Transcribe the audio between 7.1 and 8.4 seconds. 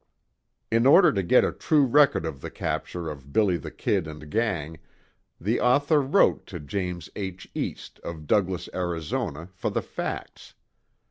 H. East, of